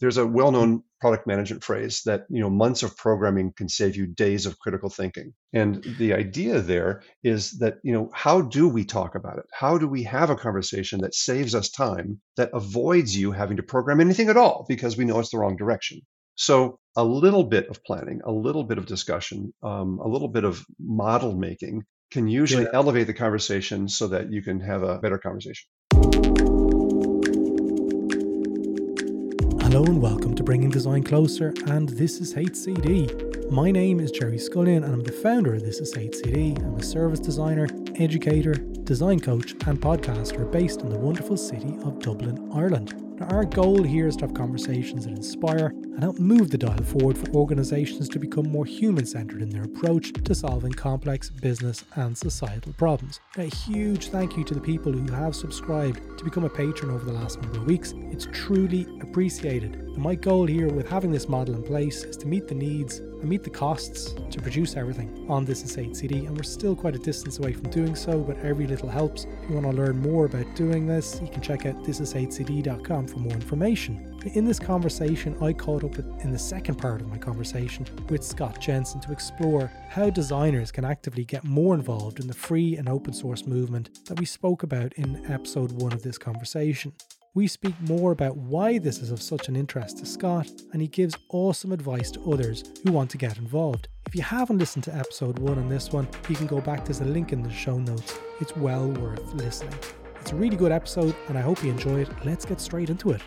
[0.00, 4.06] there's a well-known product management phrase that you know months of programming can save you
[4.06, 5.32] days of critical thinking.
[5.52, 9.46] And the idea there is that you know how do we talk about it?
[9.52, 13.62] How do we have a conversation that saves us time that avoids you having to
[13.62, 16.00] program anything at all because we know it's the wrong direction?
[16.34, 20.44] So a little bit of planning a little bit of discussion um, a little bit
[20.44, 22.70] of model making can usually yeah.
[22.72, 25.68] elevate the conversation so that you can have a better conversation
[29.70, 33.50] Hello and welcome to Bringing Design Closer, and this is HCD.
[33.50, 36.58] My name is Gerry Scullion, and I'm the founder of This is HCD.
[36.64, 41.98] I'm a service designer, educator, design coach, and podcaster based in the wonderful city of
[41.98, 43.07] Dublin, Ireland.
[43.18, 46.84] Now, our goal here is to have conversations that inspire and help move the dial
[46.84, 51.84] forward for organizations to become more human centered in their approach to solving complex business
[51.96, 53.18] and societal problems.
[53.36, 57.04] a huge thank you to the people who have subscribed to become a patron over
[57.04, 57.92] the last number of weeks.
[58.12, 59.74] It's truly appreciated.
[59.74, 63.00] And my goal here with having this model in place is to meet the needs
[63.20, 66.26] and meet the costs to produce everything on This Is HCD.
[66.26, 69.24] and we're still quite a distance away from doing so, but every little helps.
[69.24, 73.18] If you want to learn more about doing this, you can check out thisishcd.com for
[73.18, 74.18] more information.
[74.34, 78.24] In this conversation, I caught up with, in the second part of my conversation with
[78.24, 82.88] Scott Jenson to explore how designers can actively get more involved in the free and
[82.88, 86.92] open source movement that we spoke about in episode one of this conversation.
[87.34, 90.88] We speak more about why this is of such an interest to Scott, and he
[90.88, 93.88] gives awesome advice to others who want to get involved.
[94.06, 96.86] If you haven't listened to episode one on this one, you can go back.
[96.86, 98.18] There's a link in the show notes.
[98.40, 99.78] It's well worth listening.
[100.22, 102.08] It's a really good episode, and I hope you enjoy it.
[102.24, 103.20] Let's get straight into it.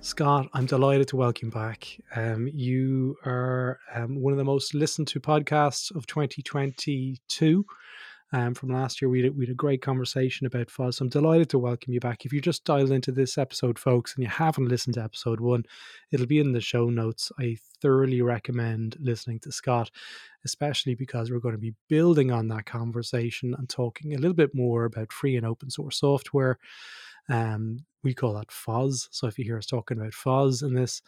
[0.00, 1.88] Scott, I'm delighted to welcome back.
[2.14, 7.66] Um, you are um, one of the most listened to podcasts of 2022
[8.32, 9.08] um, from last year.
[9.08, 11.00] We had, we had a great conversation about FOSS.
[11.00, 12.24] I'm delighted to welcome you back.
[12.24, 15.64] If you just dialed into this episode, folks, and you haven't listened to episode one,
[16.10, 17.30] it'll be in the show notes.
[17.38, 19.90] I thoroughly recommend listening to Scott,
[20.44, 24.54] especially because we're going to be building on that conversation and talking a little bit
[24.54, 26.58] more about free and open source software.
[27.28, 29.08] Um, we call that FOSS.
[29.10, 31.02] So if you hear us talking about FOSS in this,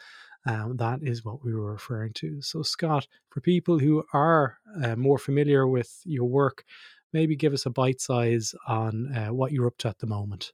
[0.47, 2.41] um, that is what we were referring to.
[2.41, 6.64] So, Scott, for people who are uh, more familiar with your work,
[7.12, 10.52] maybe give us a bite size on uh, what you're up to at the moment.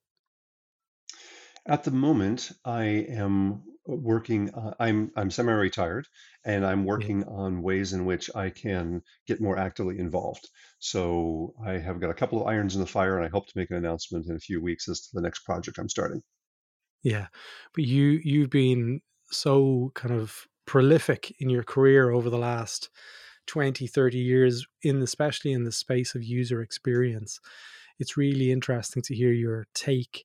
[1.66, 4.52] At the moment, I am working.
[4.54, 6.06] Uh, I'm I'm semi-retired,
[6.44, 7.28] and I'm working yeah.
[7.28, 10.48] on ways in which I can get more actively involved.
[10.78, 13.58] So I have got a couple of irons in the fire, and I hope to
[13.58, 16.22] make an announcement in a few weeks as to the next project I'm starting.
[17.02, 17.28] Yeah,
[17.74, 19.00] but you you've been
[19.30, 22.90] so kind of prolific in your career over the last
[23.46, 27.40] 20 30 years in especially in the space of user experience.
[27.98, 30.24] It's really interesting to hear your take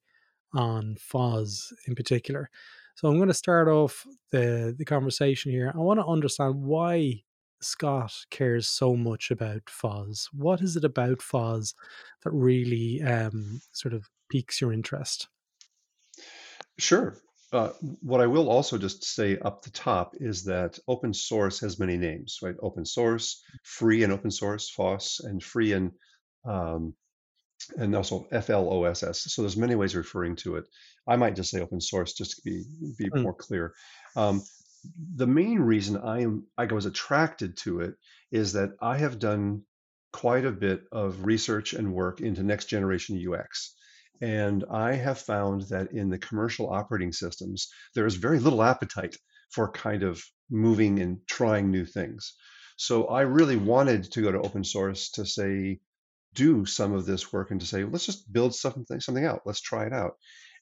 [0.53, 2.49] on FOSS in particular.
[2.95, 5.71] So i'm going to start off the the conversation here.
[5.73, 7.23] I want to understand why
[7.61, 11.75] scott cares so much about FOSS what is it about FOSS
[12.23, 15.27] that really um, sort of piques your interest?
[16.77, 17.17] Sure.
[17.51, 17.69] Uh,
[18.01, 21.97] what I will also just say up the top is that open source has many
[21.97, 22.55] names, right?
[22.61, 25.91] Open source, free and open source, FOSS, and free and
[26.45, 26.93] um,
[27.75, 29.33] and also FLOSS.
[29.33, 30.65] So there's many ways of referring to it.
[31.07, 32.63] I might just say open source just to be
[32.97, 33.23] be mm.
[33.23, 33.73] more clear.
[34.15, 34.43] Um,
[35.15, 37.95] the main reason I am I was attracted to it
[38.31, 39.63] is that I have done
[40.13, 43.75] quite a bit of research and work into next generation UX.
[44.21, 49.15] And I have found that in the commercial operating systems, there is very little appetite
[49.51, 52.33] for kind of moving and trying new things.
[52.77, 55.79] So I really wanted to go to open source to say,
[56.33, 59.41] do some of this work and to say, let's just build something something out.
[59.45, 60.13] Let's try it out.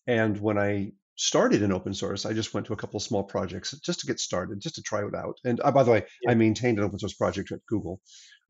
[0.08, 3.24] And when I started in open source, I just went to a couple of small
[3.24, 5.38] projects just to get started, just to try it out.
[5.44, 6.32] And uh, by the way, yeah.
[6.32, 8.00] I maintained an open source project at Google,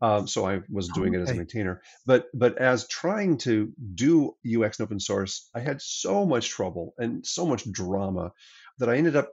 [0.02, 1.20] um, so I was doing okay.
[1.20, 1.82] it as a maintainer.
[2.06, 6.94] But but as trying to do UX and open source, I had so much trouble
[6.98, 8.32] and so much drama
[8.80, 9.30] that I ended up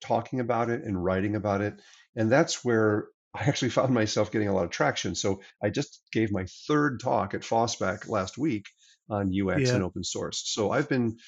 [0.00, 1.80] talking about it and writing about it,
[2.16, 5.14] and that's where I actually found myself getting a lot of traction.
[5.14, 8.66] So I just gave my third talk at FOSSBack last week
[9.10, 9.74] on UX yeah.
[9.74, 10.42] and open source.
[10.46, 11.18] So I've been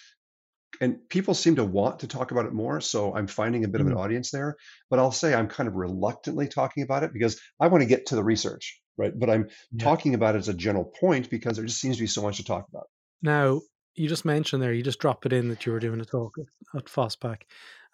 [0.80, 3.80] and people seem to want to talk about it more so i'm finding a bit
[3.80, 3.98] of an mm.
[3.98, 4.56] audience there
[4.88, 8.06] but i'll say i'm kind of reluctantly talking about it because i want to get
[8.06, 9.18] to the research right?
[9.18, 9.84] But i'm yeah.
[9.84, 12.36] talking about it as a general point because there just seems to be so much
[12.36, 12.88] to talk about.
[13.22, 13.62] Now
[13.94, 16.34] you just mentioned there you just drop it in that you were doing a talk
[16.76, 17.42] at FOSSBack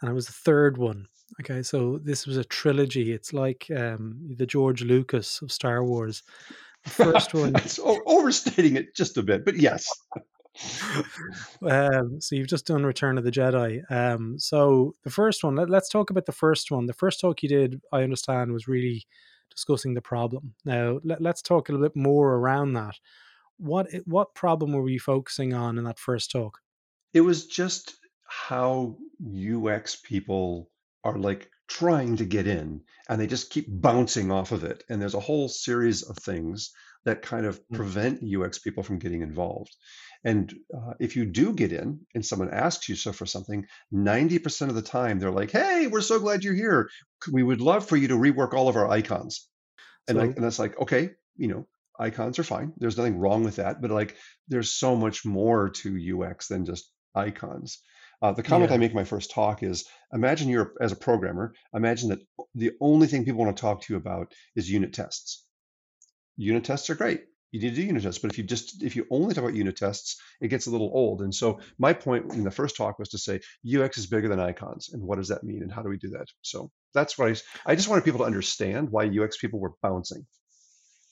[0.00, 1.06] and it was the third one
[1.40, 1.62] okay?
[1.62, 3.12] So this was a trilogy.
[3.12, 6.22] It's like um, the george lucas of star wars.
[6.84, 9.88] The first one it's overstating it just a bit but yes
[11.62, 13.82] um, so you've just done Return of the Jedi.
[13.90, 16.86] Um, so the first one, let, us talk about the first one.
[16.86, 19.06] The first talk you did, I understand, was really
[19.50, 20.54] discussing the problem.
[20.64, 22.96] Now let, us talk a little bit more around that.
[23.58, 26.58] What what problem were we focusing on in that first talk?
[27.14, 30.70] It was just how UX people
[31.04, 34.84] are like trying to get in and they just keep bouncing off of it.
[34.88, 36.72] And there's a whole series of things
[37.06, 37.76] that kind of mm.
[37.76, 39.74] prevent UX people from getting involved.
[40.24, 44.68] And uh, if you do get in and someone asks you so for something, 90%
[44.68, 46.90] of the time they're like, hey, we're so glad you're here.
[47.30, 49.48] We would love for you to rework all of our icons.
[50.08, 51.66] And, so, like, and that's like, okay, you know,
[51.98, 52.72] icons are fine.
[52.76, 53.80] There's nothing wrong with that.
[53.80, 54.16] But like,
[54.48, 57.78] there's so much more to UX than just icons.
[58.20, 58.76] Uh, the comment yeah.
[58.76, 62.20] I make in my first talk is imagine you're as a programmer, imagine that
[62.54, 65.45] the only thing people want to talk to you about is unit tests.
[66.36, 67.24] Unit tests are great.
[67.52, 69.54] You need to do unit tests, but if you just if you only talk about
[69.54, 71.22] unit tests, it gets a little old.
[71.22, 74.40] And so my point in the first talk was to say UX is bigger than
[74.40, 76.26] icons, and what does that mean, and how do we do that?
[76.42, 80.26] So that's what I I just wanted people to understand why UX people were bouncing.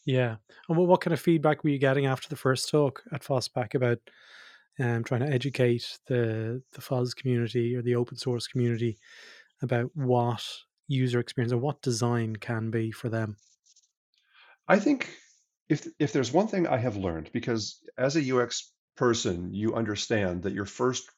[0.04, 0.36] Yeah,
[0.68, 3.74] and what, what kind of feedback were you getting after the first talk at FOSSBack
[3.74, 3.98] about
[4.78, 8.98] um, trying to educate the the FOSS community or the open source community
[9.62, 10.44] about what
[10.88, 13.36] user experience or what design can be for them?
[14.66, 15.10] I think
[15.68, 20.42] if if there's one thing I have learned, because as a UX person, you understand
[20.42, 21.08] that your first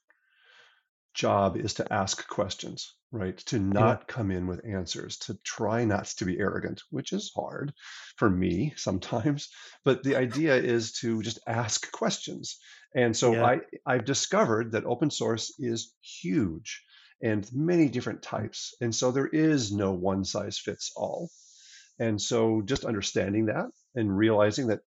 [1.15, 3.37] job is to ask questions, right?
[3.47, 4.15] To not yeah.
[4.15, 7.73] come in with answers, to try not to be arrogant, which is hard
[8.17, 9.49] for me sometimes.
[9.85, 12.59] But the idea is to just ask questions.
[12.95, 13.45] And so yeah.
[13.45, 16.83] I, I've discovered that open source is huge
[17.23, 18.75] and many different types.
[18.81, 21.31] And so there is no one size fits all.
[21.99, 24.81] And so just understanding that and realizing that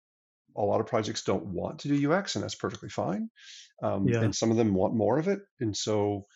[0.57, 3.31] a lot of projects don't want to do UX, and that's perfectly fine.
[3.83, 4.23] Um, yeah.
[4.23, 5.41] And some of them want more of it.
[5.61, 6.27] And so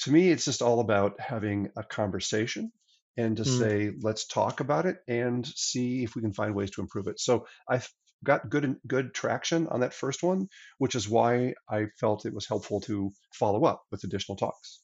[0.00, 2.72] to me, it's just all about having a conversation
[3.16, 3.58] and to mm.
[3.58, 7.20] say, let's talk about it and see if we can find ways to improve it.
[7.20, 7.88] So I've
[8.24, 10.48] got good good traction on that first one,
[10.78, 14.80] which is why I felt it was helpful to follow up with additional talks.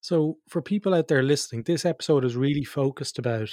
[0.00, 3.48] So for people out there listening, this episode is really focused about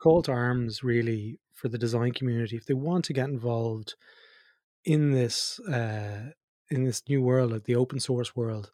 [0.00, 3.94] call to arms really for the design community if they want to get involved
[4.84, 6.30] in this uh,
[6.70, 8.70] in this new world like the open source world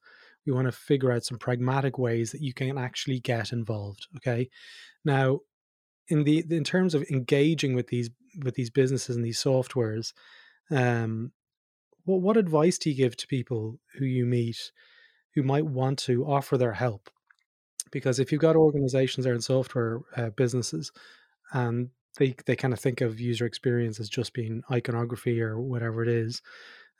[0.46, 4.48] we want to figure out some pragmatic ways that you can actually get involved okay?
[5.04, 5.40] Now
[6.08, 8.10] in the in terms of engaging with these
[8.44, 10.12] with these businesses and these softwares
[10.70, 11.32] um
[12.04, 14.70] what what advice do you give to people who you meet
[15.34, 17.10] who might want to offer their help
[17.90, 20.92] because if you've got organizations there in software uh, businesses
[21.52, 26.02] and they they kind of think of user experience as just being iconography or whatever
[26.02, 26.42] it is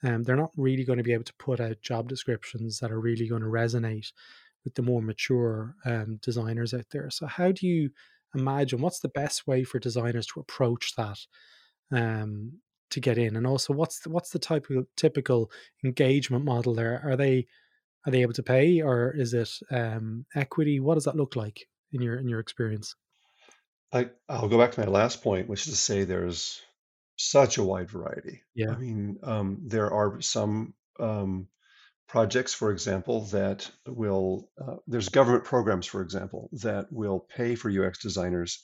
[0.03, 3.01] um, they're not really going to be able to put out job descriptions that are
[3.01, 4.13] really going to resonate
[4.65, 7.09] with the more mature um, designers out there.
[7.11, 7.91] So how do you
[8.35, 11.19] imagine what's the best way for designers to approach that
[11.93, 12.53] um,
[12.91, 13.37] to get in?
[13.37, 15.51] And also what's the, what's the type of typical
[15.85, 17.01] engagement model there?
[17.05, 17.47] Are they
[18.07, 21.67] are they able to pay or is it um, equity what does that look like
[21.93, 22.95] in your in your experience
[23.93, 26.61] I, I'll go back to my last point, which is to say there's
[27.17, 28.43] such a wide variety.
[28.55, 28.71] Yeah.
[28.73, 31.49] I mean, um, there are some um,
[32.09, 37.71] projects, for example, that will, uh, there's government programs, for example, that will pay for
[37.71, 38.63] UX designers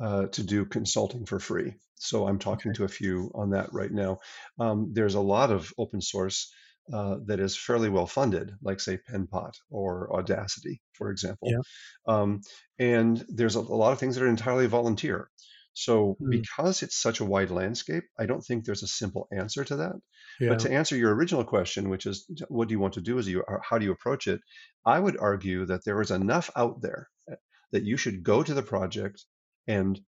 [0.00, 1.74] uh, to do consulting for free.
[1.96, 2.78] So I'm talking okay.
[2.78, 4.20] to a few on that right now.
[4.58, 6.50] Um, there's a lot of open source
[6.92, 11.48] uh, that is fairly well funded, like say Penpot or Audacity, for example.
[11.50, 11.60] Yeah.
[12.06, 12.40] Um,
[12.78, 15.30] and there's a, a, lot of things that are entirely volunteer.
[15.72, 16.30] So mm.
[16.30, 19.92] because it's such a wide landscape, I don't think there's a simple answer to that.
[20.40, 20.50] Yeah.
[20.50, 23.28] But to answer your original question, which is what do you want to do as
[23.28, 24.40] you how do you approach it,
[24.84, 27.36] I would argue that there is enough out there eh,
[27.72, 29.24] that you should go to the project
[29.66, 30.00] and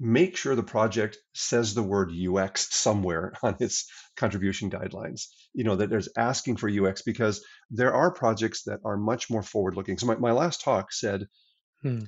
[0.00, 5.26] make sure the project says the word UX somewhere on its contribution guidelines.
[5.54, 9.42] You know, that there's asking for UX because there are projects that are much more
[9.42, 9.98] forward looking.
[9.98, 11.26] So, my, my last talk said
[11.82, 12.00] hmm.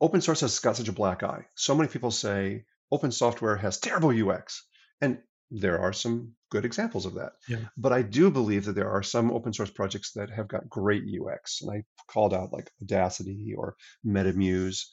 [0.00, 1.46] open source has got such a black eye.
[1.54, 4.66] So many people say open software has terrible UX.
[5.00, 5.18] And
[5.50, 7.32] there are some good examples of that.
[7.48, 7.58] Yeah.
[7.76, 11.02] But I do believe that there are some open source projects that have got great
[11.04, 11.60] UX.
[11.60, 14.86] And I called out like Audacity or Metamuse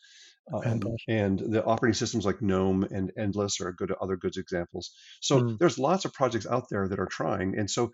[0.53, 4.91] um, and the operating systems like GNOME and Endless are good other good examples.
[5.22, 5.60] So mm.
[5.60, 7.91] there's lots of projects out there that are trying, and so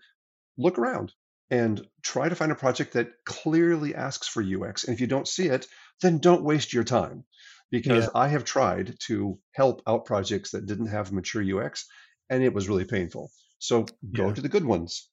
[0.56, 1.12] look around
[1.50, 4.84] and try to find a project that clearly asks for UX.
[4.84, 5.66] And if you don't see it,
[6.02, 7.24] then don't waste your time,
[7.70, 8.10] because yeah.
[8.14, 11.86] I have tried to help out projects that didn't have mature UX,
[12.30, 13.30] and it was really painful.
[13.58, 14.34] So go yeah.
[14.34, 15.08] to the good ones.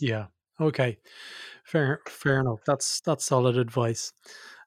[0.00, 0.26] Yeah.
[0.60, 0.98] Okay.
[1.64, 2.00] Fair.
[2.06, 2.60] Fair enough.
[2.66, 4.12] That's that's solid advice.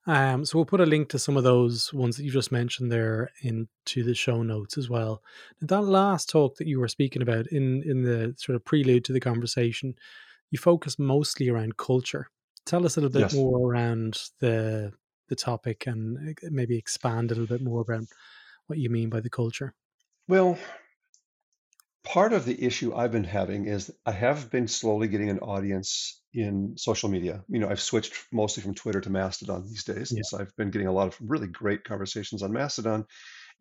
[0.09, 2.91] Um, so we'll put a link to some of those ones that you just mentioned
[2.91, 5.21] there into the show notes as well.
[5.61, 9.13] That last talk that you were speaking about in in the sort of prelude to
[9.13, 9.93] the conversation,
[10.49, 12.27] you focus mostly around culture.
[12.65, 13.31] Tell us a little bit Yes.
[13.31, 14.93] more around the
[15.27, 18.05] the topic and uh, maybe expand a little bit more about
[18.67, 19.75] what you mean by the culture.
[20.27, 20.57] Well,
[22.03, 26.21] part of the issue I've been having is I have been slowly getting an audience
[26.33, 27.43] in social media.
[27.47, 30.11] You know, I've switched mostly from Twitter to Mastodon these days.
[30.11, 30.17] Yeah.
[30.17, 33.05] And so I've been getting a lot of really great conversations on Mastodon.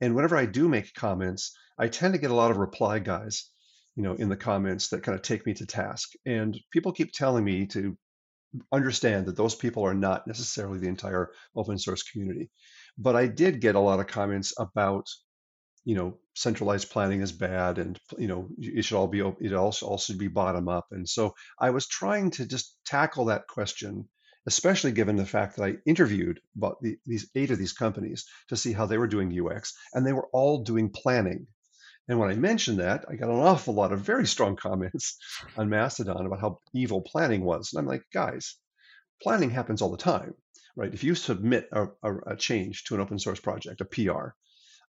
[0.01, 3.51] And whenever I do make comments, I tend to get a lot of reply guys,
[3.97, 6.11] you know, in the comments that kind of take me to task.
[6.25, 7.97] And people keep telling me to
[8.73, 12.51] understand that those people are not necessarily the entire open source community.
[12.97, 15.07] But I did get a lot of comments about
[15.89, 19.87] you know, centralized planning is bad and, you know, it should all be, it also,
[19.87, 20.89] also be bottom up.
[20.91, 24.07] And so I was trying to just tackle that question,
[24.47, 28.57] especially given the fact that I interviewed about the, these eight of these companies to
[28.59, 31.47] see how they were doing UX, and they were all doing planning.
[32.07, 35.17] And when I mentioned that, I got an awful lot of very strong comments
[35.57, 37.73] on Mastodon about how evil planning was.
[37.73, 38.57] And I'm like, guys,
[39.23, 40.35] planning happens all the time,
[40.77, 40.93] right?
[40.93, 44.35] If you submit a, a, a change to an open source project, a PR,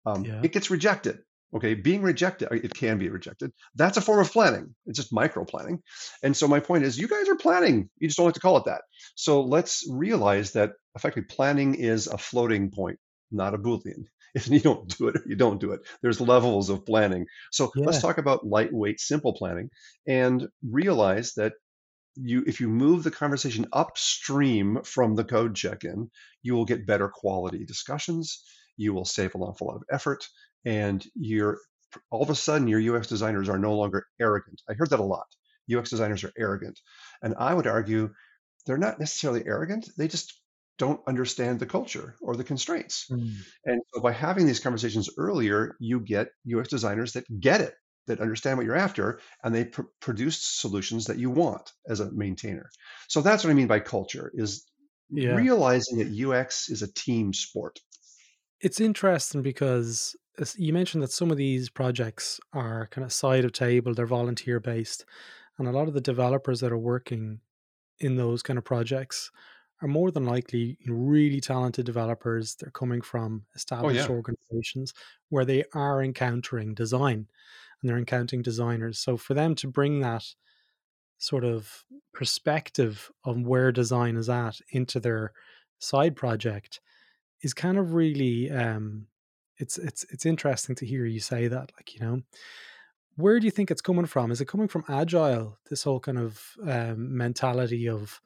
[0.08, 0.42] um, Yeah.
[0.42, 1.18] it gets rejected.
[1.54, 3.52] Okay, being rejected, it can be rejected.
[3.74, 4.74] That's a form of planning.
[4.84, 5.82] It's just micro planning.
[6.22, 7.88] And so my point is, you guys are planning.
[7.98, 8.82] You just don't like to call it that.
[9.14, 12.98] So let's realize that effectively planning is a floating point,
[13.30, 14.04] not a Boolean.
[14.34, 15.80] If you don't do it, you don't do it.
[16.02, 17.24] There's levels of planning.
[17.50, 17.84] So Yeah.
[17.86, 19.70] let's talk about lightweight, simple planning,
[20.06, 21.54] and realize that
[22.16, 26.10] you, if you move the conversation upstream from the code check-in,
[26.42, 28.44] you will get better quality discussions
[28.78, 30.26] you will save an awful lot of effort
[30.64, 31.58] and you're
[32.10, 34.60] all of a sudden your ux designers are no longer arrogant.
[34.70, 35.26] I heard that a lot.
[35.76, 36.78] Ux designers are arrogant.
[37.22, 38.14] And i would argue
[38.66, 40.32] they're not necessarily arrogant they just
[40.78, 43.06] don't understand the culture or the constraints.
[43.10, 43.32] Mm.
[43.64, 47.74] and so by having these conversations earlier you get ux designers that get it
[48.06, 52.10] that understand what you're after and they pr- produce solutions that you want as a
[52.12, 52.70] maintainer.
[53.08, 54.64] So that's what i mean by culture is
[55.10, 55.34] Yeah.
[55.36, 57.78] realizing that ux is a team sport
[58.60, 63.44] It's interesting because as you mentioned that some of these projects are kind of side
[63.44, 65.04] of table, they're volunteer based,
[65.58, 67.40] and a lot of the developers that are working
[67.98, 69.30] in those kind of projects
[69.82, 72.56] are more than likely really talented developers.
[72.56, 74.14] They're coming from oh, established yeah.
[74.14, 74.92] organizations
[75.28, 77.26] where they are encountering design
[77.80, 78.98] and they're encountering designers.
[78.98, 80.24] So for them to bring that
[81.18, 85.32] sort of perspective on where design is at into their
[85.78, 86.80] side project
[87.42, 89.06] is kind of really um
[89.58, 92.22] it's it's it's interesting to hear you say that like you know?
[93.16, 94.30] Where do you think it's coming from?
[94.30, 98.20] Is it coming from agile this whole kind of um, mentality of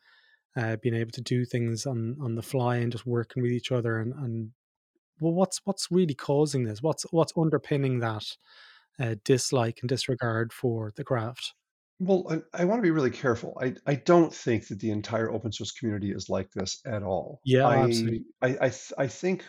[0.55, 3.73] uh, being able to do things on on the fly and just working with each
[3.73, 4.51] other and and
[5.21, 6.83] well what's what's really causing this?
[6.83, 8.37] What's what's underpinning that
[9.01, 11.55] uh, dislike and disregard for the craft
[12.05, 13.57] Well, I, I want to be really careful.
[13.61, 17.43] I, I don't think that the entire open source community is like this at all.
[17.45, 19.45] yeah I absolutely I I, th- I think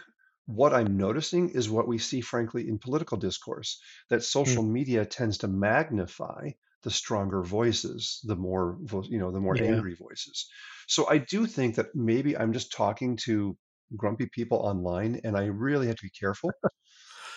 [0.46, 5.06] what I'm noticing is what we see, frankly, in political discourse, that Mm, social media
[5.06, 6.52] tends to magnify
[6.84, 10.46] the stronger voices, the more vo- you know, the more yeah angry voices.
[10.88, 13.58] So I do think that maybe I'm just talking to
[13.96, 16.58] grumpy people online, and I really have to be careful,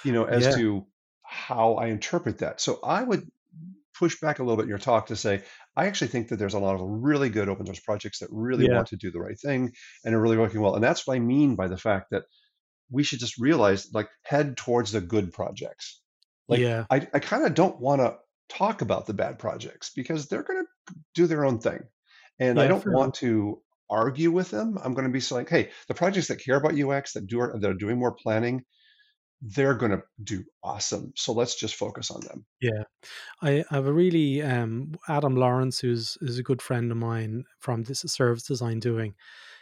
[0.03, 0.87] you know, as yeah to
[1.23, 2.61] how I interpret that.
[2.61, 3.29] So I would
[3.99, 5.43] push back a little bit in your talk to say,
[5.77, 8.67] I actually think that there's a lot of really good open source projects that really
[8.67, 9.73] yeah want to do the right thing
[10.05, 10.75] and are really working well.
[10.75, 12.25] And that's what I mean by the fact that
[12.91, 16.01] we should just realize, like, head towards the good projects.
[16.49, 18.17] Like, yeah I, I kind of don't want to
[18.49, 21.81] talk about the bad projects because they're going to do their own thing.
[22.39, 24.79] And I don't want to argue with them.
[24.83, 27.71] I'm going to be like, hey, the projects that care about UX, that do that
[27.71, 28.65] are doing more planning,
[29.43, 31.13] they're going to do awesome.
[31.17, 32.45] So let's just focus on them.
[32.61, 32.85] Yeah,
[33.43, 37.83] I, have a really um, Adam Lawrence, who's is a good friend of mine from
[37.83, 39.15] this service design doing.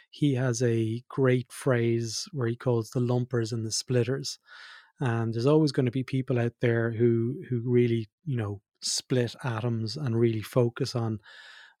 [0.09, 4.39] He has a great phrase where he calls the lumpers and the splitters,
[4.99, 9.35] and there's always going to be people out there who who really you know split
[9.43, 11.19] atoms and really focus on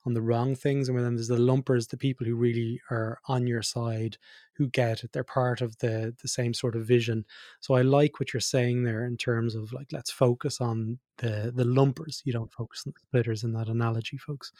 [0.05, 3.47] on the wrong things and then there's the lumpers the people who really are on
[3.47, 4.17] your side
[4.53, 7.25] who get it they're part of the the same sort of vision
[7.59, 11.51] so i like what you're saying there in terms of like let's focus on the
[11.55, 14.51] the lumpers you don't focus on the splitters in that analogy folks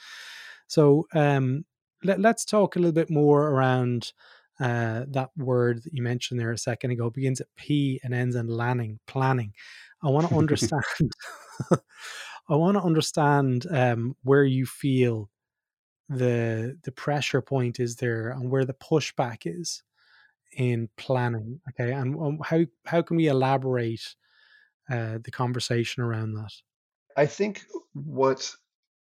[0.68, 1.66] so um
[2.04, 4.12] let, let's talk a little bit more around
[4.60, 8.36] uh, that word that you mentioned there a second ago begins at P and ends
[8.36, 9.54] in lanning, planning.
[10.02, 10.84] I want to understand.
[12.48, 15.30] I want to understand um, where you feel
[16.10, 19.84] the the pressure point is there and where the pushback is
[20.56, 21.62] in planning.
[21.70, 24.16] Okay, and um, how how can we elaborate
[24.90, 26.52] uh, the conversation around that?
[27.18, 28.54] I think what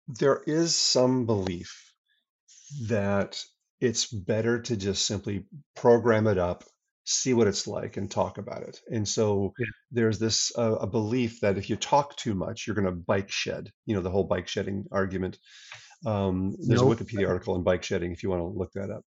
[0.08, 1.94] there is some belief
[2.84, 3.44] that
[3.80, 6.64] it's better to just simply program it up,
[7.06, 8.80] see what it's like, and talk about it.
[8.92, 9.66] And so Yeah.
[9.92, 13.30] there's this uh, a belief that if you talk too much, you're going to bike
[13.30, 13.72] shed.
[13.86, 15.38] You know, the whole bike shedding argument.
[16.06, 19.04] Um, there's a Wikipedia article on bike shedding if you want to look that up.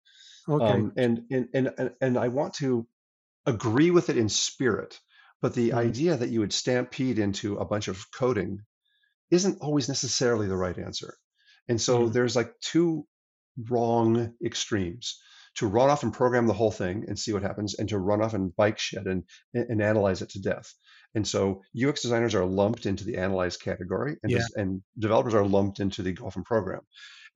[0.49, 0.65] Okay.
[0.65, 2.87] Um, and, and and and I want to
[3.45, 5.01] agree with it in spirit,
[5.43, 5.75] but the Mm.
[5.77, 8.61] idea that you would stampede into a bunch of coding
[9.31, 11.17] isn't always necessarily the right answer.
[11.69, 12.13] And so Mm.
[12.13, 13.07] there's like two
[13.69, 15.21] wrong extremes
[15.57, 18.23] to run off and program the whole thing and see what happens, and to run
[18.23, 19.25] off and bike shed and,
[19.55, 20.73] and analyze it to death.
[21.15, 24.39] And so UX designers are lumped into the analyze category, and, Yeah.
[24.39, 26.81] des- and developers are lumped into the off program.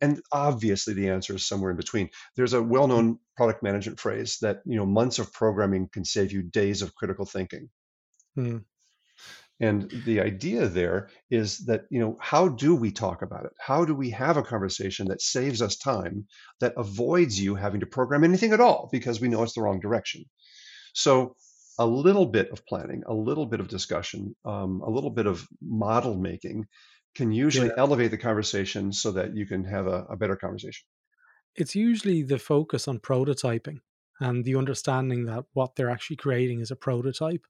[0.03, 2.11] And obviously, the answer is somewhere in between.
[2.35, 6.43] There's a well-known product management phrase that you know months of programming can save you
[6.43, 7.69] days of critical thinking.
[8.37, 8.65] Mm.
[9.61, 13.53] And the idea there is that, you know, how do we talk about it?
[13.59, 16.27] How do we have a conversation that saves us time,
[16.61, 19.79] that avoids you having to program anything at all because we know it's the wrong
[19.79, 20.25] direction?
[20.95, 21.37] So,
[21.79, 25.49] a little bit of planning, a little bit of discussion, um, a little bit of
[25.61, 26.67] model making
[27.15, 27.77] can usually Yeah.
[27.77, 30.87] elevate the conversation so that you can have a, a better conversation.
[31.57, 33.81] It's usually the focus on prototyping
[34.21, 37.47] and the understanding that what they're actually creating is a prototype.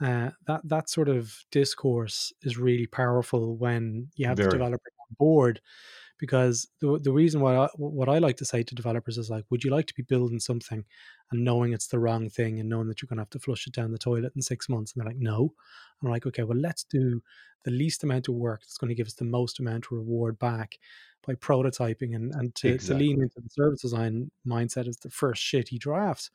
[0.00, 5.16] Uh, that that sort of discourse is really powerful when you have the developer on
[5.18, 5.60] board
[6.18, 9.44] because the the reason why I, what I like to say to developers is like,
[9.50, 10.84] would you like to be building something
[11.30, 13.66] and knowing it's the wrong thing and knowing that you're going to have to flush
[13.66, 14.92] it down the toilet in six months?
[14.92, 15.54] And they're like, no.
[16.02, 17.22] I'm like, okay, well, let's do
[17.64, 20.38] the least amount of work that's going to give us the most amount of reward
[20.38, 20.78] back
[21.26, 25.42] by prototyping and, and to, to lean into the service design mindset as the first
[25.42, 26.30] shitty draft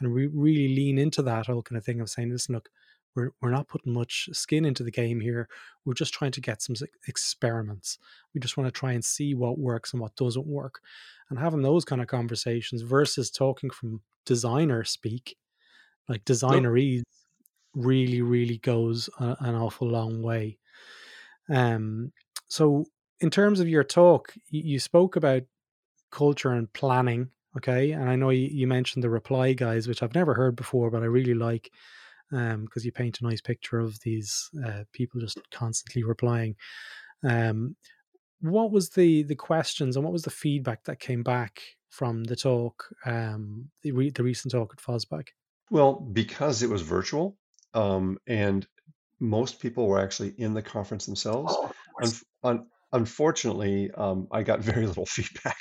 [0.00, 2.68] and we really lean into that whole kind of thing of saying, listen, look,
[3.14, 5.48] we're, we're not putting much skin into the game here.
[5.84, 7.98] We're just trying to get some experiments.
[8.34, 10.80] We just want to try and see what works and what doesn't work.
[11.30, 15.36] And having those kind of conversations versus talking from designer speak,
[16.08, 16.64] like Nope.
[16.64, 17.02] designerese,
[17.74, 20.58] really, really goes a, an awful long way.
[21.48, 22.12] Um,
[22.48, 22.86] so,
[23.20, 25.42] in terms of your talk, you, you spoke about
[26.10, 27.30] culture and planning.
[27.56, 30.90] Okay, and I know you, you mentioned the reply guys, which I've never heard before,
[30.90, 31.72] but I really like
[32.32, 36.56] um because you paint a nice picture of these uh, people just constantly replying.
[37.24, 37.76] Um,
[38.40, 41.60] what was the the questions and what was the feedback that came back
[41.90, 45.28] from the talk, um, the re- the recent talk at FOSSBack?
[45.70, 47.36] Well, because it was virtual,
[47.74, 48.66] um, and
[49.20, 51.54] most people were actually in the conference themselves.
[51.56, 51.72] Oh.
[52.02, 52.12] Un-
[52.44, 55.58] un- unfortunately, um, I got very little feedback.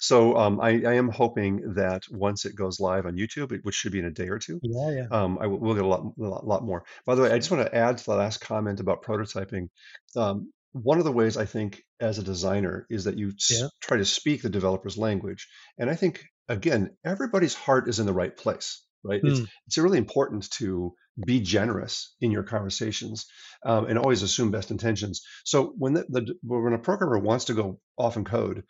[0.00, 3.74] So um, I, I am hoping that once it goes live on YouTube, it- which
[3.74, 5.88] should be in a day or two, Yeah, yeah, um, I will we'll get a
[5.88, 6.84] lot, a lot, lot more.
[7.06, 9.68] By the way, I just want to add to the last comment about prototyping.
[10.16, 13.96] Um, one of the ways I think as a designer is that you s- try
[13.96, 15.48] to speak the developer's language.
[15.78, 19.20] And I think, again, everybody's heart is in the right place, right?
[19.24, 20.94] It's, Mm, it's really important to
[21.26, 23.26] be generous in your conversations
[23.64, 25.22] um, and always assume best intentions.
[25.44, 28.64] So when the, the when a programmer wants to go off and code,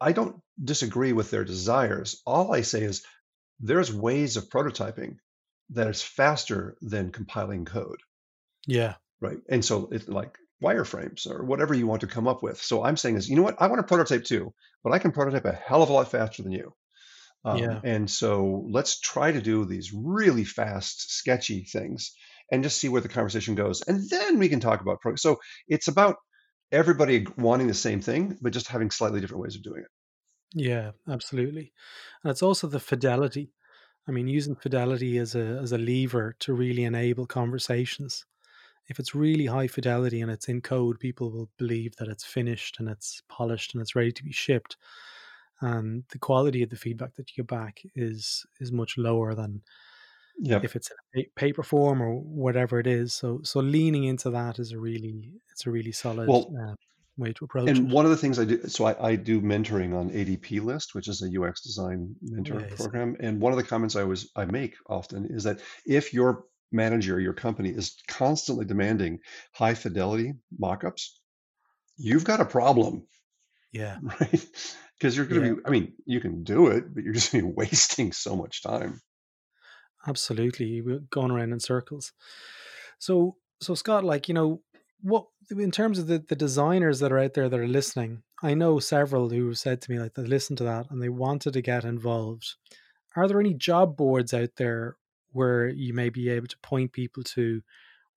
[0.00, 2.22] I don't disagree with their desires.
[2.26, 3.04] All I say is
[3.60, 5.16] there's ways of prototyping
[5.70, 8.00] that is faster than compiling code,
[8.66, 9.38] yeah, right?
[9.48, 12.62] And so it's like wireframes or whatever you want to come up with.
[12.62, 13.60] So I'm saying is, you know what?
[13.60, 16.42] I want to prototype too, but I can prototype a hell of a lot faster
[16.42, 16.74] than you.
[17.46, 17.80] Um, yeah.
[17.84, 22.12] and so let's try to do these really fast, sketchy things
[22.50, 23.82] and just see where the conversation goes.
[23.82, 25.14] And then we can talk about pro.
[25.14, 25.36] So
[25.68, 26.16] it's about
[26.72, 29.88] everybody wanting the same thing, but just having slightly different ways of doing it.
[30.54, 31.72] Yeah, absolutely.
[32.24, 33.52] And it's also the fidelity.
[34.08, 38.24] I mean, using fidelity as a as a lever to really enable conversations.
[38.88, 42.78] If it's really high fidelity and it's in code, people will believe that it's finished
[42.78, 44.76] and it's polished and it's ready to be shipped.
[45.60, 49.62] And the quality of the feedback that you get back is is much lower than
[50.38, 50.62] Yep.
[50.62, 53.12] if it's in a paper form or whatever it is.
[53.14, 56.74] So so leaning into that is a really it's a really solid Well, uh,
[57.16, 57.90] way to approach and it.
[57.90, 61.08] one of the things I do, so I, I do mentoring on ADP List, which
[61.08, 62.76] is a UX design mentor Yes.
[62.76, 63.16] program.
[63.18, 67.18] And one of the comments I always I make often is that if your manager,
[67.18, 69.18] your company is constantly demanding
[69.54, 71.08] high fidelity mockups,
[71.96, 73.06] you've got a problem,
[73.72, 74.00] Yeah.
[74.20, 74.46] right?
[74.98, 75.54] Because you're going to Yeah.
[75.56, 78.36] be, I mean, you can do it, but you're just going to be wasting so
[78.36, 79.00] much time.
[80.06, 82.12] Absolutely, we're going around in circles.
[82.98, 84.62] So, so Scott, like you know,
[85.02, 88.54] what in terms of the the designers that are out there that are listening, I
[88.54, 91.62] know several who said to me like they listened to that and they wanted to
[91.62, 92.54] get involved.
[93.16, 94.96] Are there any job boards out there
[95.32, 97.62] where you may be able to point people to,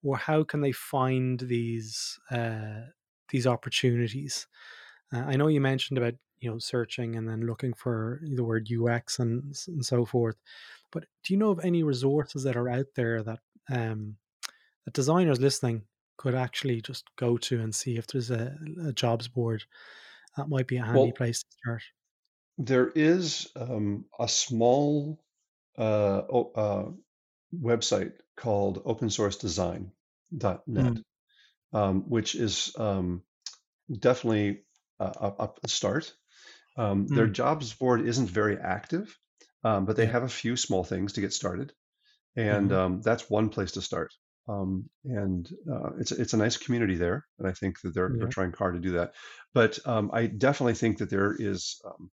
[0.02, 2.82] or how can they find these uh,
[3.30, 4.46] these opportunities?
[5.12, 8.68] Uh, I know you mentioned about you know searching and then looking for the word
[8.70, 10.36] UX and and so forth,
[10.92, 14.16] but do you know of any resources that are out there that um,
[14.84, 15.84] that designers listening
[16.18, 19.64] could actually just go to and see if there's a, a jobs board?
[20.36, 21.82] That might be a handy Well, place to start.
[22.58, 25.20] there is um, a small
[25.78, 26.90] uh, uh,
[27.54, 29.92] website called opensourcedesign.net,
[30.76, 31.02] Mm,
[31.72, 33.24] um, which is um,
[33.92, 34.64] definitely
[35.00, 36.14] a, a start.
[36.80, 39.16] Um, their mm, jobs board isn't very active,
[39.64, 41.72] um, but they have a few small things to get started,
[42.36, 44.12] and hmm um, that's one place to start.
[44.48, 48.28] Um, and uh, it's it's a nice community there, and I think that they're they're
[48.36, 49.14] trying hard to do that.
[49.54, 52.10] But um, I definitely think that there is um,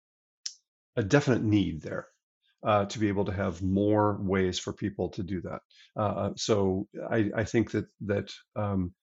[0.96, 2.06] a definite need there
[2.62, 5.60] uh, to be able to have more ways for people to do that.
[5.96, 8.94] Uh, uh, so I, I think that that um,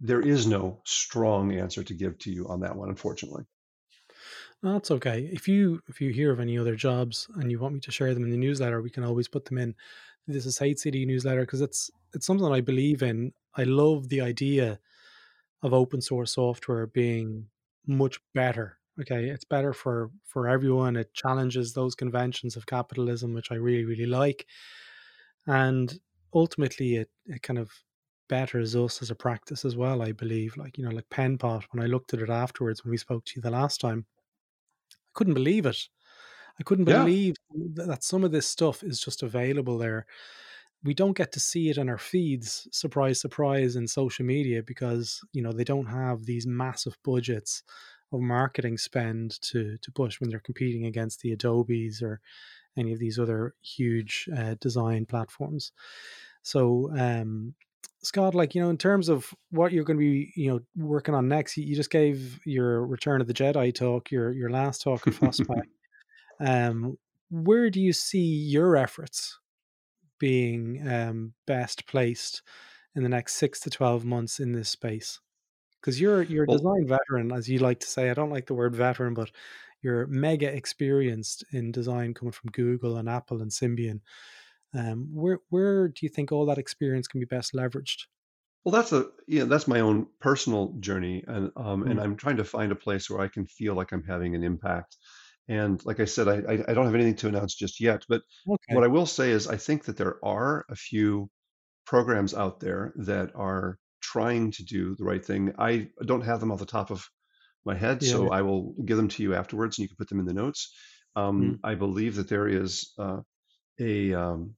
[0.00, 3.44] there is no strong answer to give to you on that one, unfortunately.
[4.62, 5.28] That's okay.
[5.32, 8.12] If you if you hear of any other jobs and you want me to share
[8.12, 9.74] them in the newsletter, we can always put them in.
[10.26, 13.32] This is HCD newsletter because it's it's something I believe in.
[13.56, 14.78] I love the idea
[15.62, 17.48] of open source software being
[17.86, 18.78] much better.
[19.00, 20.96] Okay, it's better for for everyone.
[20.96, 24.46] It challenges those conventions of capitalism, which I really really like,
[25.46, 25.98] and
[26.34, 27.72] ultimately it it kind of
[28.28, 30.02] betters us as a practice as well.
[30.02, 31.64] I believe, like you know, like Penpot.
[31.70, 34.06] When I looked at it afterwards, when we spoke to you the last time,
[35.10, 35.88] I couldn't believe it.
[36.58, 37.36] I couldn't believe
[37.76, 40.06] th- that some of this stuff is just available there.
[40.84, 45.20] We don't get to see it in our feeds, surprise, surprise, in social media because
[45.32, 47.62] you know they don't have these massive budgets
[48.12, 52.20] of marketing spend to to push when they're competing against the Adobes or
[52.76, 55.72] any of these other huge uh, design platforms.
[56.42, 57.54] So, um,
[58.02, 61.14] Scott, like you know, in terms of what you're going to be, you know, working
[61.14, 65.06] on next, you, just gave your Return of the Jedi talk, your your last talk
[65.06, 65.62] at FOSSBack.
[66.42, 66.96] Um,
[67.30, 69.38] where do you see your efforts
[70.18, 72.40] being um, best placed
[72.94, 75.20] in the next six to twelve months in this space?
[75.78, 78.08] Because you're you're a well, design veteran, as you like to say.
[78.08, 79.30] I don't like the word veteran, but
[79.82, 84.00] you're mega experienced in design, coming from Google and Apple and Symbian.
[84.74, 88.06] Um, where where do you think all that experience can be best leveraged?
[88.64, 92.36] well, that's a yeah, that's my own personal journey, and um, and Mm, I'm trying
[92.38, 94.96] to find a place where I can feel like I'm having an impact.
[95.48, 98.22] And like I said, I, I I don't have anything to announce just yet, but
[98.44, 98.84] what.
[98.84, 101.30] I will say is I think that there are a few
[101.86, 105.54] programs out there that are trying to do the right thing.
[105.58, 107.06] I don't have them off the top of
[107.64, 108.16] my head, Yeah.
[108.18, 110.34] so I will give them to you afterwards, and you can put them in the
[110.34, 110.74] notes.
[111.16, 113.20] Um, Mm, I believe that there is uh,
[113.80, 114.54] a um,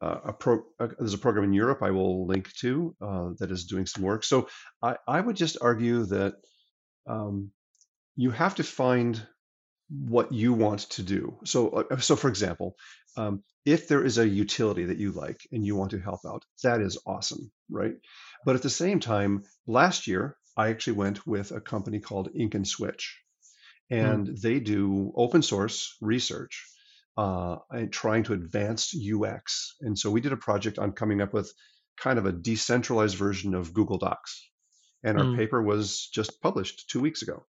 [0.00, 3.50] uh, a pro, uh, there's a program in Europe I will link to uh, that
[3.50, 4.24] is doing some work.
[4.24, 4.48] So
[4.82, 6.34] I, I would just argue that
[7.08, 7.50] um,
[8.16, 9.20] you have to find
[9.88, 11.38] what you want to do.
[11.44, 12.76] So, uh, so for example,
[13.16, 16.44] um, if there is a utility that you like and you want to help out,
[16.62, 17.94] that is awesome, right?
[18.44, 22.54] But at the same time, last year I actually went with a company called Ink
[22.54, 23.18] and Switch,
[23.90, 26.66] mm, and they do open source research
[27.18, 29.74] uh, and trying to advance UX.
[29.80, 31.52] And so we did a project on coming up with
[32.00, 34.48] kind of a decentralized version of Google Docs,
[35.02, 35.36] and our mm.
[35.36, 37.44] paper was just published two weeks ago.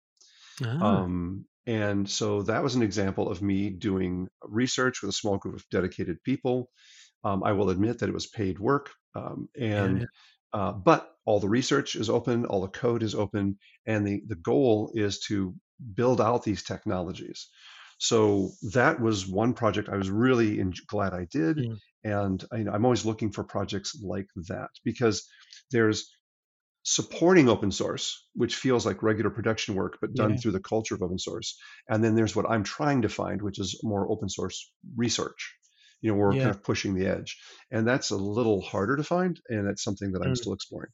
[0.63, 5.37] Ah, Um, and so that was an example of me doing research with a small
[5.37, 6.69] group of dedicated people.
[7.23, 9.83] Um, I will admit that it was paid work, um, yeah, yeah.
[9.83, 10.07] and
[10.53, 14.35] uh, but all the research is open, all the code is open, and the the
[14.35, 15.55] goal is to
[15.95, 17.49] build out these technologies.
[17.97, 22.57] So that was one project I was really in, glad I did, Mm, and I,
[22.57, 25.27] I'm always looking for projects like that because
[25.71, 26.09] there's
[26.83, 30.95] supporting open source, which feels like regular production work, but done yeah, through the culture
[30.95, 31.59] of open source.
[31.89, 35.55] And then there's what I'm trying to find, which is more open source research.
[36.01, 36.37] You know, we're yeah.
[36.37, 37.41] kind of pushing the edge.
[37.71, 39.41] And that's a little harder to find.
[39.49, 40.35] And that's something that I'm Mm.
[40.35, 40.91] still exploring.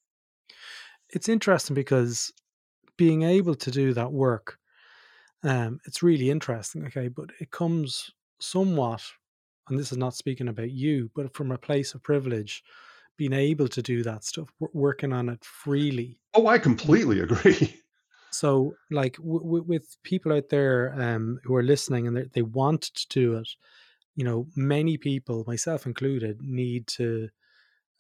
[1.10, 2.32] It's interesting because
[2.98, 4.60] being able to do that work,
[5.44, 6.86] um, it's really interesting.
[6.88, 9.04] Okay, but it comes somewhat,
[9.70, 12.64] and this is not speaking about you, but from a place of privilege,
[13.18, 16.20] being able to do that stuff, w- working on it freely.
[16.34, 17.78] Oh, I completely agree.
[18.34, 22.84] So, like w- w- with people out there um, who are listening and they want
[22.84, 23.50] to do it,
[24.16, 27.28] you know, many people, myself included, need to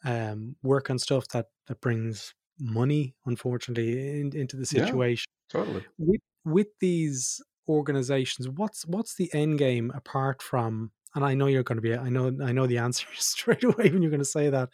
[0.05, 5.25] um, work on stuff that that brings money, unfortunately, in, into the yeah, situation.
[5.49, 5.83] totally.
[5.97, 10.91] With with these organizations, what's what's the end game apart from?
[11.13, 11.95] And I know you're going to be.
[11.95, 12.35] I know.
[12.43, 14.69] I know the answer straight away when you're going to say that.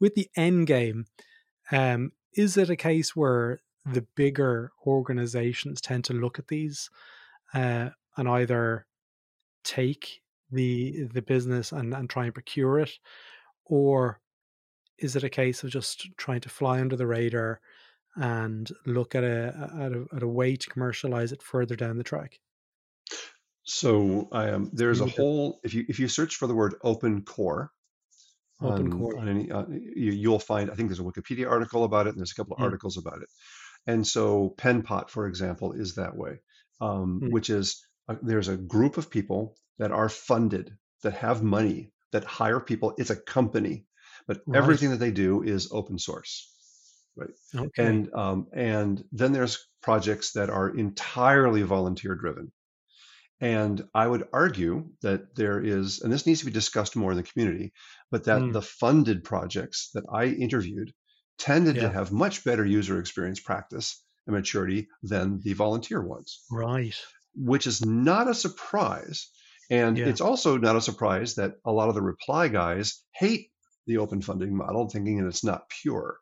[0.00, 1.06] With the end game,
[1.70, 6.90] um, is it a case where the bigger organizations tend to look at these
[7.54, 8.86] uh, and either
[9.64, 12.92] take the the business and, and try and procure it,
[13.64, 14.20] or
[14.98, 17.60] is it a case of just trying to fly under the radar
[18.16, 22.04] and look at a at a, at a way to commercialize it further down the
[22.04, 22.38] track?
[23.64, 27.70] So um, there's a whole if you if you search for the word open core,
[28.62, 31.84] open on, core, on any, uh, you, will find I think there's a Wikipedia article
[31.84, 32.64] about it, and there's a couple of mm.
[32.64, 33.28] articles about it.
[33.86, 36.40] And so Penpot, for example, is that way,
[36.80, 37.30] um, mm.
[37.30, 42.24] which is a, there's a group of people that are funded that have money that
[42.24, 42.94] hire people.
[42.98, 43.84] It's a company,
[44.26, 44.58] but right.
[44.58, 46.50] everything that they do is open source,
[47.18, 47.30] right?
[47.54, 47.84] Okay.
[47.84, 52.52] And um, and then there's projects that are entirely volunteer driven.
[53.40, 57.16] And I would argue that there is, and this needs to be discussed more in
[57.16, 57.72] the community,
[58.10, 58.52] but that mm.
[58.52, 60.92] the funded projects that I interviewed
[61.38, 61.82] tended yeah.
[61.82, 66.42] to have much better user experience practice and maturity than the volunteer ones.
[66.50, 66.96] Right.
[67.36, 69.30] Which is not a surprise.
[69.70, 70.06] And yeah.
[70.06, 73.50] it's also not a surprise that a lot of the reply guys hate
[73.86, 76.18] the open funding model, thinking that it's not pure.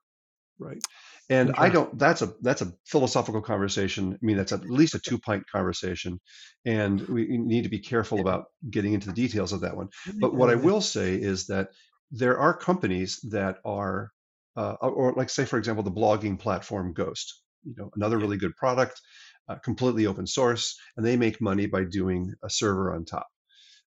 [0.59, 0.83] Right.
[1.29, 1.53] And.
[1.57, 1.99] I don't.
[1.99, 4.15] That's a that's a philosophical conversation.
[4.15, 6.21] I mean, that's at least a two pint conversation,
[6.65, 9.89] and we need to be careful about getting into the details of that one.
[10.21, 11.69] But what I will say is that
[12.11, 14.13] there are companies that are
[14.57, 18.57] uh, or like say for example the blogging platform Ghost, you know, another really good
[18.57, 19.01] product,
[19.49, 23.27] uh, completely open source, and they make money by doing a server on top.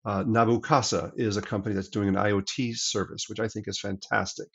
[0.05, 3.81] Uh, Nabu Casa is a company that's doing an IoT service, which I think is
[3.81, 4.48] fantastic.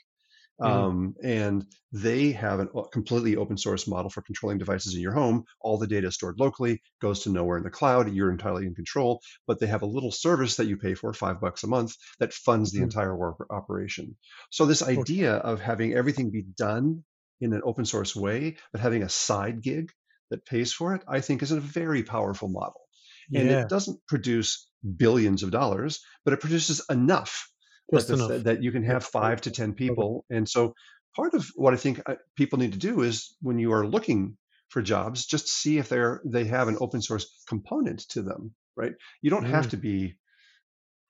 [0.61, 0.71] Mm-hmm.
[0.71, 5.45] Um, and they have a completely open source model for controlling devices in your home.
[5.61, 8.11] All the data is stored locally, goes to nowhere in the cloud.
[8.11, 11.39] You're entirely in control, but they have a little service that you pay for, five
[11.39, 12.85] bucks a month, that funds the mm-hmm.
[12.85, 14.17] entire work operation.
[14.49, 17.03] So this idea of having everything be done
[17.41, 19.91] in an open source way, but having a side gig
[20.29, 22.81] that pays for it, I think is a very powerful model.
[23.33, 23.61] And yeah.
[23.61, 24.67] it doesn't produce
[24.97, 27.49] billions of dollars, but it produces enough
[27.91, 30.25] that, that, you can have five to 10 people.
[30.29, 30.75] And so
[31.15, 34.37] part of what I think uh, people need to do is when you are looking
[34.69, 38.93] for jobs, just see if they're, they have an open source component to them, right?
[39.21, 39.49] You don't mm.
[39.49, 40.15] have to be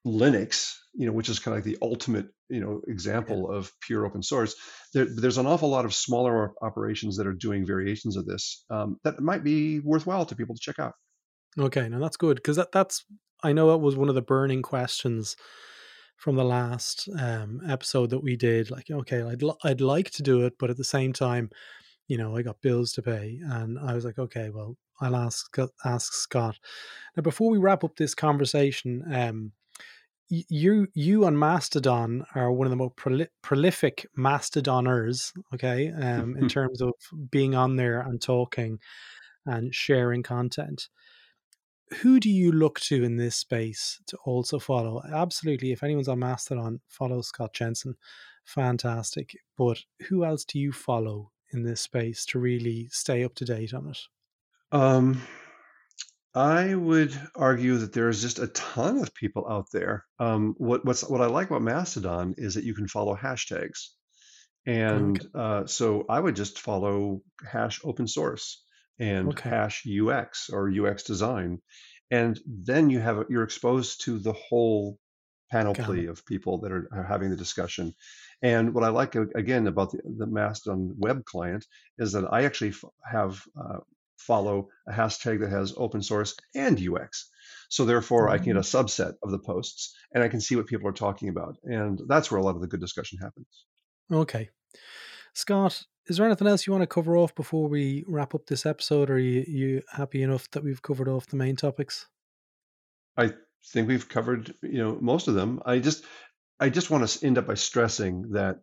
[0.08, 3.58] Linux, you know, which is kind of like the ultimate, you know, example yeah.
[3.58, 4.56] of pure open source.
[4.94, 8.98] There, there's an awful lot of smaller operations that are doing variations of this um,
[9.04, 10.94] that might be worthwhile to people to check out.
[11.58, 13.04] Okay, now that's good because that, that's
[13.44, 15.36] I know it was one of the burning questions
[16.20, 18.70] from the last um, episode that we did.
[18.70, 21.50] Like, okay, I'd l- I'd like to do it, but at the same time,
[22.08, 25.56] you know, I got bills to pay, and I was like, okay, well, I'll ask
[25.86, 26.60] ask Scott.
[27.16, 29.54] Now, before we wrap up this conversation, um,
[30.30, 36.48] you you on Mastodon are one of the most proli- prolific Mastodoners, okay, um, in
[36.50, 36.94] terms of
[37.32, 38.80] being on there and talking
[39.46, 40.90] and sharing content
[42.02, 45.02] who do you look to in this space to also follow?
[45.12, 45.72] Absolutely.
[45.72, 47.96] If anyone's on Mastodon, follow Scott Jenson.
[48.46, 49.36] Fantastic.
[49.58, 53.74] But who else do you follow in this space to really stay up to date
[53.74, 54.00] on it?
[54.72, 55.22] Um,
[56.36, 60.06] I would argue that there's just a ton of people out there.
[60.20, 63.90] Um, what what's what I like about Mastodon is that you can follow hashtags,
[64.66, 65.30] and okay.
[65.34, 68.64] uh, so I would just follow hash open source
[69.00, 69.50] and okay.
[69.50, 71.62] hash UX or UX design,
[72.12, 74.98] and then you have you're exposed to the whole
[75.52, 77.94] panoply of people that are, are, having the discussion.
[78.42, 81.66] And what I like again about the, the Mastodon web client
[81.98, 83.80] is that I actually have uh,
[84.18, 87.30] follow a hashtag that has open source and UX.
[87.70, 88.34] So therefore, mm-hmm.
[88.34, 88.84] I can get a mm.
[88.84, 92.32] subset of the posts and I can see what people are talking about, and that's
[92.32, 93.66] where a lot of the good discussion happens.
[94.12, 94.50] Okay,
[95.34, 98.66] Scott, is there anything else you want to cover off before we wrap up this
[98.66, 99.10] episode?
[99.10, 102.08] Or are you, you happy enough that we've covered off the main topics?
[103.16, 103.34] I
[103.68, 105.62] think we've covered, you know, most of them.
[105.66, 106.04] I just,
[106.60, 108.58] I just want to end up by stressing that,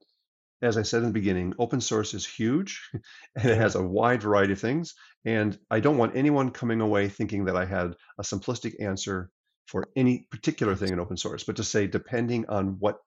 [0.61, 2.91] as I said in the beginning, open source is huge,
[3.37, 4.95] and it has a wide variety of things.
[5.25, 9.31] And I don't want anyone coming away thinking that I had a simplistic answer
[9.67, 12.99] for any particular thing in open source, but to say depending on what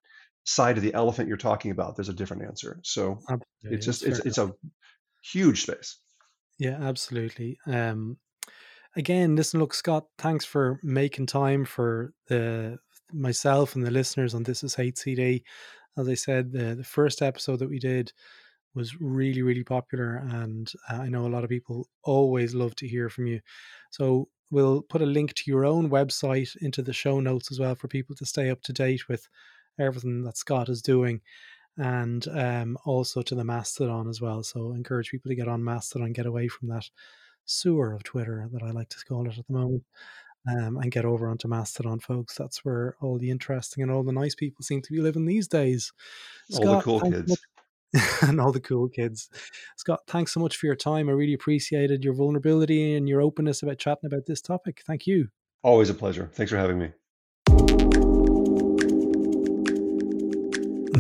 [0.46, 2.80] side of the elephant you're talking about, there's a different answer.
[2.84, 3.78] So absolutely.
[3.78, 4.52] it's just it's, it's a
[5.24, 5.98] huge space.
[6.58, 7.58] Yeah, absolutely.
[7.66, 8.18] Um,
[8.96, 12.78] again, listen, look, Scott, thanks for making time for the
[13.12, 15.44] myself and the listeners on This Is HCD.
[15.98, 18.12] As I said, the, the first episode that we did
[18.76, 20.18] was really, really popular.
[20.18, 23.40] And uh, I know a lot of people always love to hear from you.
[23.92, 27.76] So we'll put a link to your own website into the show notes as well
[27.76, 29.28] for people to stay up to date with
[29.80, 31.22] everything that Scott is doing
[31.78, 34.44] and um, also to the Mastodon as well.
[34.44, 36.90] So encourage people to get on Mastodon, get away from that
[37.46, 39.84] sewer of Twitter that I like to call it at the moment.
[40.48, 42.36] Um, and get over onto Mastodon, folks.
[42.36, 45.50] That's where all the interesting and all the nice people seem to be living these
[45.50, 45.92] days.
[46.50, 47.38] Scott, all the cool kids.
[48.22, 49.30] and all the cool kids.
[49.76, 51.10] Scott, thanks so much for your time.
[51.10, 54.82] I really appreciated your vulnerability and your openness about chatting about this topic.
[54.88, 55.28] Thank you.
[55.62, 56.30] Always a pleasure.
[56.34, 57.89] Thanks for having me.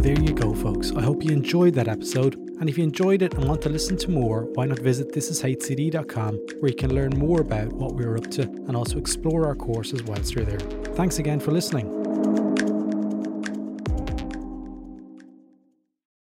[0.04, 0.92] There you go, folks.
[0.92, 2.36] I hope you enjoyed that episode.
[2.60, 6.36] And if you enjoyed it and want to listen to more, why not visit thisishcd.com
[6.60, 10.04] where you can learn more about what we're up to and also explore our courses
[10.04, 10.60] whilst you're there.
[10.96, 12.09] Thanks again for listening.